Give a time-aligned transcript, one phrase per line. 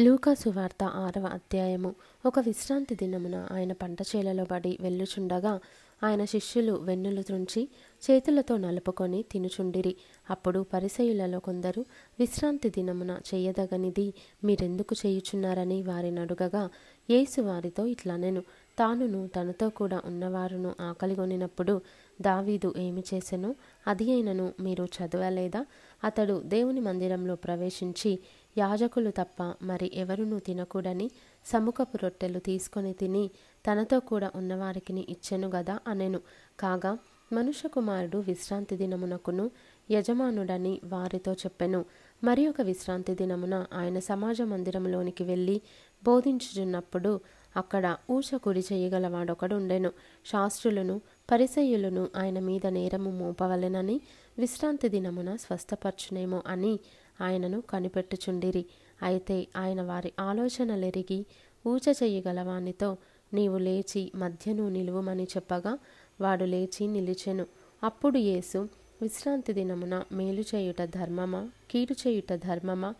[0.00, 1.94] లూకాసు వార్త ఆరవ అధ్యాయము.
[2.26, 5.60] ఒక విశ్రాంతి దినమున ఆయన పంట చేలలో పడి వెళ్ళుచుండగా
[6.02, 7.68] ఆయన శిష్యులు వెన్నులు త్రుంచి
[8.02, 9.96] చేతులతో నలుపుకొని తినుచుండిరి.
[10.30, 11.84] అప్పుడు పరిసయులలో కొందరు
[12.18, 14.14] విశ్రాంతి దినమున చేయదగనిది
[14.44, 16.68] మీరెందుకు చేయుచున్నారని వారిని అడుగగా
[17.10, 18.42] యేసు వారితో ఇట్లనెను
[18.78, 21.80] తానును తనతో కూడా ఉన్నవారును ఆకలిగొనినప్పుడు
[22.20, 23.54] దావీదు ఏమి చేసెనో?
[23.86, 25.66] అది అయినను మీరు చదవలేదా?
[26.04, 28.18] అతడు దేవుని మందిరంలో ప్రవేశించి
[28.58, 31.10] యాజకులు తప్ప మరి ఎవరునూ తినకూడని
[31.46, 33.30] సముఖపు రొట్టెలు తీసుకొని తిని
[33.66, 36.20] తనతో కూడా ఉన్నవారికి ఇచ్చెను గదా అనెను.
[36.60, 36.98] కాగా
[37.32, 39.50] మనుష్య కుమారుడు విశ్రాంతి దినమునకును
[39.90, 41.84] యజమానుడని వారితో చెప్పెను.
[42.24, 45.60] మరి ఒక విశ్రాంతి దినమున ఆయన సమాజ మందిరంలోనికి వెళ్ళి
[46.04, 47.20] బోధించుచున్నప్పుడు
[47.56, 49.92] అక్కడ ఊచ కుడి చేయగలవాడొకడుండెను.
[50.26, 54.00] శాస్త్రులను పరిసయ్యులను ఆయన మీద నేరము మోపవలెనని
[54.38, 56.72] విశ్రాంతి దినమున స్వస్థపరచునేమో అని
[57.20, 58.64] ఆయనను కనిపెట్టుచుండిరి.
[59.02, 61.26] అయితే ఆయన వారి ఆలోచనలెరిగి
[61.66, 62.96] ఊచ చెయ్యగలవానితో
[63.34, 65.78] నీవు లేచి మధ్యను నిలువమని చెప్పగా
[66.20, 67.46] వాడు లేచి నిలిచెను.
[67.82, 68.58] అప్పుడు యేసు
[69.02, 72.94] విశ్రాంతి దినమున మేలు చేయుట ధర్మమా కీడు చేయుట ధర్మమా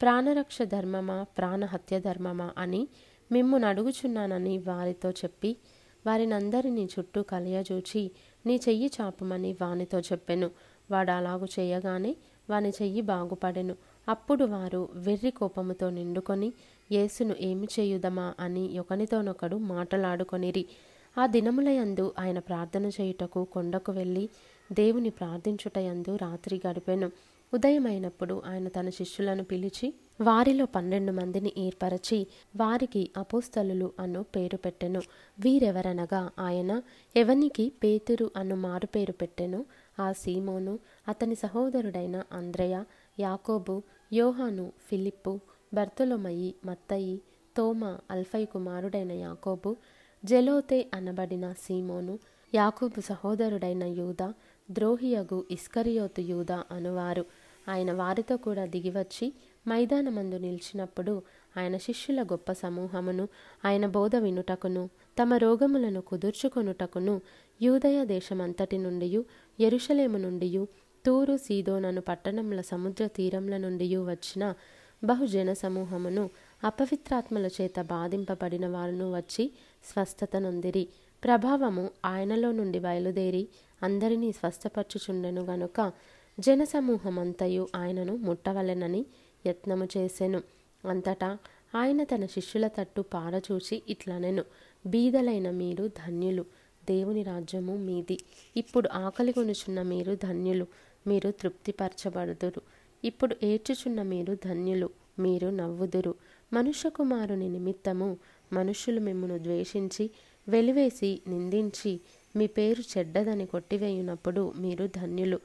[0.00, 2.88] ప్రాణరక్ష ధర్మమా ప్రాణహత్య ధర్మమా అని
[3.32, 5.56] మిమ్మును అడుగుచున్నానని వారితో చెప్పి
[6.06, 8.10] వారినందరినీ చుట్టూ కలియజూచి
[8.46, 10.50] నీ చెయ్యి చాపమని వానితో చెప్పెను.
[10.90, 12.16] వాడు అలాగు చేయగానే
[12.50, 13.76] వాని చెయ్యి బాగుపడెను.
[14.08, 16.52] అప్పుడు వారు వెర్రి కోపముతో నిండుకొని
[16.92, 18.34] యేసును ఏమి చేయుదమా?
[18.40, 20.66] అని ఒకనితోనొకడు మాటలాడుకొనిరి.
[21.18, 24.28] ఆ దినములయందు ఆయన ప్రార్థన చేయుటకు కొండకు వెళ్ళి
[24.72, 27.10] దేవుని ప్రార్థించుటయందు రాత్రి గడిపెను.
[27.52, 32.26] ఉదయమైనప్పుడు ఆయన తన శిష్యులను పిలిచి వారిలో పన్నెండు మందిని ఏర్పరచి
[32.56, 35.02] వారికి అపోస్తలులు అను పేరు పెట్టెను.
[35.40, 36.82] వీరెవరనగా ఆయన
[37.16, 39.64] ఎవనికి పేతురు అను మారు పేరు పెట్టెను.
[40.00, 42.84] ఆ సీమోను అతని సహోదరుడైన అంద్రయ
[43.20, 45.40] యాకోబు యోహాను ఫిలిప్పు
[45.74, 47.20] బర్తొలొమయి మత్తయి
[47.56, 49.76] తోమ అల్ఫై కుమారుడైన యాకోబు
[50.24, 52.18] జెలోతే అనబడిన సీమోను
[52.54, 54.32] యాకోబు సహోదరుడైన యూద
[54.70, 57.24] ద్రోహియగు ఇస్కరియోతు యూద అనువారు.
[57.68, 59.32] ఆయన వారితో కూడా దిగివచ్చి
[59.68, 61.22] మైదానమందు నిలిచినప్పుడు
[61.56, 63.28] ఆయన శిష్యుల గొప్ప సమూహమును
[63.64, 64.88] ఆయన బోధ వినుటకును
[65.18, 67.20] తమ రోగములను కుదుర్చుకొనుటకును
[67.62, 69.24] యూదయ దేశమంతటి నుండి
[69.58, 70.66] ఎరుషలేము నుండి
[71.06, 74.54] తూరు సీదోనను పట్టణముల సముద్ర తీరముల నుండి వచ్చిన
[75.04, 76.30] బహుజన సమూహమును
[76.64, 79.50] అపవిత్రాత్మల చేత బాధింపబడిన వారును వచ్చి
[79.92, 80.88] స్వస్థత నొందిరి
[81.24, 83.48] ప్రభావము ఆయనలో నుండి బయలుదేరి
[83.82, 85.80] అందరినీ స్వస్థపరచుచుండెను గనుక
[86.38, 89.06] జనసమూహమంతయు ఆయనను ముట్టవలెనని
[89.46, 90.42] యత్నము చేసెను.
[90.84, 91.38] అంతటా
[91.74, 94.44] ఆయన తన శిష్యుల తట్టు పారచూచి ఇట్లనెను.
[94.86, 96.44] బీదలైన మీరు ధన్యులు
[96.84, 98.18] దేవుని రాజ్యము మీది.
[98.56, 100.66] ఇప్పుడు ఆకలి కొనుచున్న మీరు ధన్యులు
[101.06, 102.62] మీరు తృప్తిపరచబడుదురు.
[103.04, 106.14] ఇప్పుడు ఏడ్చుచున్న మీరు ధన్యులు మీరు నవ్వుదురు.
[106.52, 108.16] మనుష్య కుమారుని నిమిత్తము
[108.52, 110.10] మనుష్యులు మిమ్మను ద్వేషించి
[110.48, 112.00] వెలివేసి నిందించి
[112.36, 115.40] మీ పేరు చెడ్డదని కొట్టివేయునప్పుడు మీరు ధన్యులు.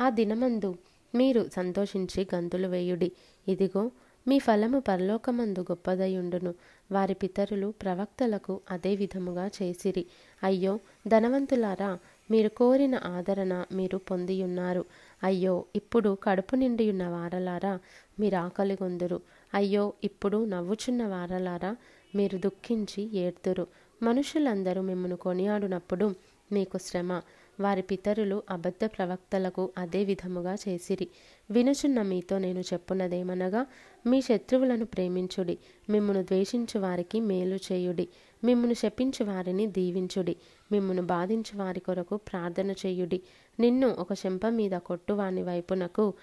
[0.00, 0.74] ఆ దినమందు
[1.14, 3.12] మీరు సంతోషించి గంతులు వేయుడి.
[3.48, 3.90] ఇదిగో
[4.28, 6.54] మీ ఫలము పరలోకమందు గొప్పదయుండును.
[6.92, 10.06] వారి పితరులు ప్రవక్తలకు అదే విధముగా చేసిరి.
[10.42, 11.98] అయ్యో ధనవంతులారా
[12.30, 14.84] మీరు కోరిన ఆదరణ మీరు పొందియున్నారు.
[15.22, 17.78] అయ్యో ఇప్పుడు కడుపు నిండియున్న వారలారా
[18.20, 19.20] మీరు ఆకలి గొందురు.
[19.54, 21.76] అయ్యో ఇప్పుడు నవ్వుచున్న వారలారా
[22.14, 23.66] మీరు దుఃఖించి ఏడ్తురు.
[24.02, 26.14] మనుషులందరూ మిమ్మను కొనియాడునప్పుడు
[26.52, 27.22] మీకు శ్రమ.
[27.60, 31.08] వారి పితరులు అబద్ధ ప్రవక్తలకు అదే విధముగా చేసిరి.
[31.50, 33.66] వినుచున్న మీతో నేను చెప్పున్నదేమనగా
[34.06, 35.58] మీ శత్రువులను ప్రేమించుడి
[35.90, 38.08] మిమ్మును ద్వేషించు వారికి మేలు చేయుడి
[38.44, 40.36] మిమ్మును శపించు వారిని దీవించుడి
[40.72, 43.22] మిమ్మును బాధించు వారి కొరకు ప్రార్థన చేయుడి.
[43.60, 46.14] నిన్ను ఒక చెంప మీద కొట్టువాని వైపునకు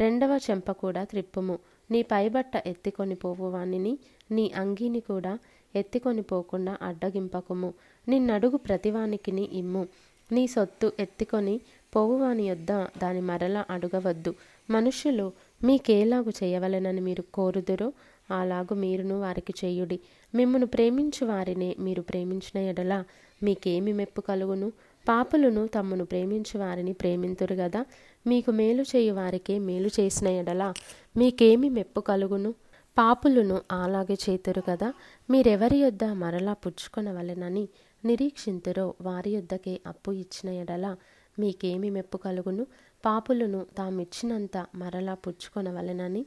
[0.00, 1.58] రెండవ చెంప కూడా త్రిప్పుము.
[1.90, 3.98] నీ పైబట్ట ఎత్తికొని పోవువానిని
[4.30, 5.38] నీ అంగీని కూడా
[5.76, 7.74] ఎత్తికొని పోకుండా అడ్డగింపకుము.
[8.08, 9.88] నిన్నడుగు ప్రతివానికిని ఇమ్ము.
[10.32, 11.60] నీ సొత్తు ఎత్తుకొని
[11.96, 12.72] పోవువాని యొద్ద
[13.02, 14.34] దాని మరల అడగవద్దు.
[14.70, 15.32] మనుష్యులు
[15.64, 17.92] మీకేలాగు చేయవలెనని మీరు కోరుదురో
[18.30, 20.00] అలాగు మీరును వారికి చేయుడి.
[20.34, 23.04] మిమ్మను ప్రేమించు వారినే మీరు ప్రేమించిన ఎడల
[23.42, 24.72] మీకేమి మెప్పు కలుగును?
[25.08, 27.84] పాపులను తమ్మును ప్రేమించు వారిని ప్రేమింతురు గదా?
[28.26, 30.74] మీకు మేలు చేయు వారికే మేలు చేసిన ఎడల
[31.16, 32.54] మీకేమి మెప్పు కలుగును?
[32.98, 34.92] పాపులను అలాగే చేతురు కదా
[35.30, 37.68] మీరెవరి యొద్ద మరలా పుచ్చుకొనవలెనని
[38.06, 40.86] నిరీక్షింతురో వారి యొద్దకే అప్పు ఇచ్చిన ఎడల
[41.38, 42.64] మీకేమి మెప్పు కలుగును?
[43.04, 46.22] పాపులను తామిచ్చినంత మరలా పుచ్చుకొనవలెనని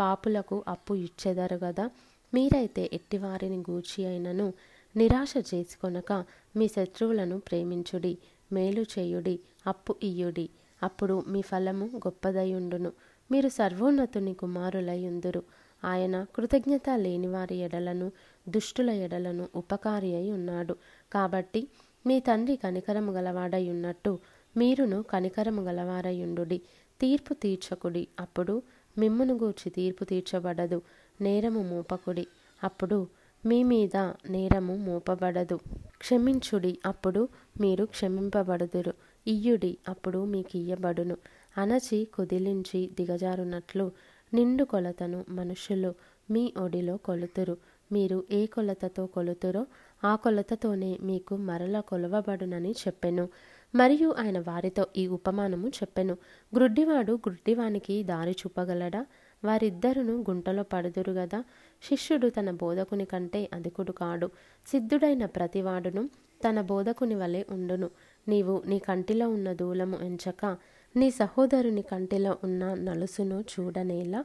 [0.00, 1.86] పాపులకు అప్పు ఇచ్చెదరు గదా?
[2.34, 4.46] మీరైతే ఎట్టివారిని గూచి అయినను
[4.94, 6.12] నిరాశ చేసుకొనక
[6.56, 8.12] మీ శత్రువులను ప్రేమించుడి
[8.52, 9.36] మేలు చేయుడి
[9.66, 10.46] అప్పు ఇయ్యుడి.
[10.82, 12.90] అప్పుడు మీ ఫలము గొప్పదయుండును
[13.30, 15.42] మీరు సర్వోన్నతుని కుమారులై ఉందురు.
[15.84, 18.12] ఆయన కృతజ్ఞత లేని వారి ఎడలను
[18.48, 20.76] దుష్టుల ఎడలను ఉపకారి అయి ఉన్నాడు.
[21.12, 21.68] కాబట్టి
[22.06, 24.18] మీ తండ్రి కనికరము గలవాడై ఉన్నట్టు
[24.56, 26.60] మీరును కనికరము గలవారయుండుడి
[27.00, 28.08] తీర్పు తీర్చకుడి.
[28.20, 28.62] అప్పుడు
[28.98, 30.82] మిమ్మును గూర్చి తీర్పు తీర్చబడదు.
[31.20, 32.26] నేరము మోపకుడి.
[32.64, 33.08] అప్పుడు
[33.46, 33.96] మీ మీద
[34.28, 35.60] నేరము మోపబడదు.
[35.98, 36.78] క్షమించుడి.
[36.86, 37.28] అప్పుడు
[37.60, 38.94] మీరు క్షమింపబడుదురు.
[39.26, 39.78] ఇయ్యుడి.
[39.88, 41.16] అప్పుడు మీకు ఇయ్యబడును
[41.58, 43.92] అనచి కుదిలించి దిగజారునట్లు
[44.34, 45.94] నిండు కొలతను మనుషులు
[46.30, 47.56] మీ ఒడిలో కొలుతురు.
[47.92, 49.66] మీరు ఏ కొలతతో కొలుతురో
[50.04, 53.28] ఆ కొలతతోనే మీకు మరల కొలవబడునని చెప్పెను.
[53.74, 56.16] మరియు ఆయన వారితో ఈ ఉపమానము చెప్పెను.
[56.54, 59.06] గ్రుడ్డివాడు గ్రుడ్డివానికి దారి చూపగలడా?
[59.44, 61.44] వారిద్దరును గుంటలో పడుదురు గదా?
[61.82, 64.30] శిష్యుడు తన బోధకుని కంటే అధికుడు కాడు.
[64.66, 66.10] సిద్ధుడైన ప్రతివాడును
[66.48, 67.90] తన బోధకుని వలె ఉండును.
[68.28, 70.56] నీవు నీ కంటిలో ఉన్న దూలము ఎంచక
[70.96, 74.24] నీ సహోదరుని కంటిలో ఉన్న నలుసును చూడనేలా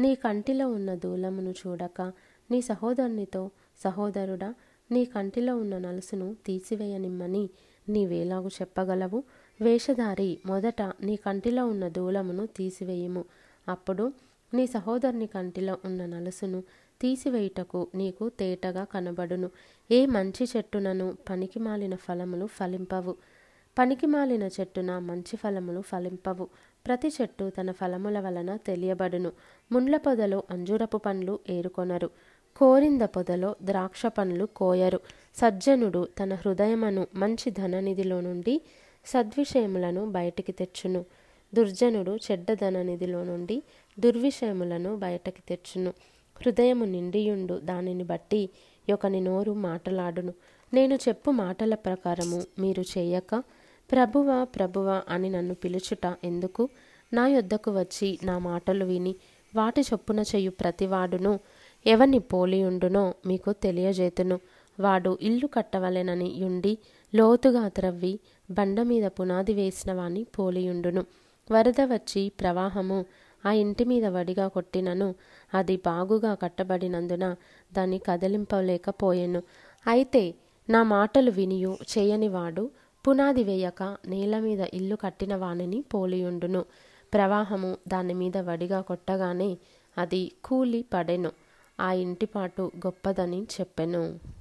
[0.00, 2.12] నీ కంటిలో ఉన్న దూలమును చూడక
[2.50, 3.50] నీ సహోదరునితో
[3.84, 4.54] సహోదరుడా
[4.92, 7.50] నీ కంటిలో ఉన్న నలుసును తీసివేయనిమ్మని
[7.88, 9.22] నీవేలాగు చెప్పగలవు.
[9.60, 13.24] వేషధారి మొదట నీ కంటిలో ఉన్న దూలమును తీసివేయము.
[13.68, 14.12] అప్పుడు
[14.54, 16.64] నీ సహోదరుని కంటిలో ఉన్న నలుసును
[17.00, 19.50] తీసివేయుటకు నీకు తేటగా కనబడును.
[19.90, 23.16] ఏ మంచి చెట్టునను పనికి మాలిన ఫలములు ఫలింపవు.
[23.78, 26.48] పనికి మాలిన చెట్టున మంచి ఫలములు ఫలింపవు.
[26.86, 29.32] ప్రతి చెట్టు తన ఫలముల వలన తెలియబడును.
[29.72, 32.10] ముండ్ల పొదలో అంజూరపు పండ్లు ఏరుకొనరు.
[32.56, 35.00] కోరింద పొదలో ద్రాక్ష పండ్లు కోయరు.
[35.34, 38.60] సజ్జనుడు తన హృదయమను మంచి ధననిధిలో నుండి
[39.06, 41.04] సద్విషయములను బయటికి తెచ్చును.
[41.54, 43.62] దుర్జనుడు చెడ్డ ధననిధిలో నుండి
[44.00, 45.90] దుర్విషయములను బయటకి తెచ్చును.
[46.42, 48.50] హృదయము నిండియుండు దానిని బట్టి
[48.92, 50.34] ఒకని నోరు మాటలాడును.
[50.74, 53.42] నేను చెప్పు మాటల ప్రకారము మీరు చేయక
[53.92, 56.68] ప్రభువ ప్రభువ అని నన్ను పిలుచుట ఎందుకు?
[57.12, 59.14] నా యొద్దకు వచ్చి నా మాటలు విని
[59.56, 61.40] వాటి చొప్పున చెయ్యు ప్రతివాడును
[61.86, 64.40] ఎవని పోలియుండునో మీకు తెలియజేతును.
[64.80, 66.78] వాడు ఇల్లు కట్టవలెనని యుండి
[67.14, 68.18] లోతుగా త్రవ్వి
[68.50, 71.06] బండ మీద పునాది వేసిన వాని పోలియుండును
[71.52, 73.04] వరద వచ్చి ప్రవాహము
[73.46, 75.14] ఆ ఇంటి మీద వడిగా కొట్టినను.
[75.54, 77.36] అది బాగుగా కట్టబడినందున
[77.72, 79.42] దాన్ని కదిలింపలేకపోయాను.
[79.86, 80.34] అయితే
[80.70, 82.70] నా మాటలు వినియు చేయనివాడు
[83.08, 86.64] పునాది వేయక నేల మీద ఇల్లు కట్టిన వానిని పోలియుండును.
[87.14, 89.58] ప్రవాహము దాని మీద వడిగా కొట్టగానే
[89.98, 91.30] అది కూలి పడెను.
[91.80, 94.35] ఆ ఇంటిపాటు గొప్పదని చెప్పెను.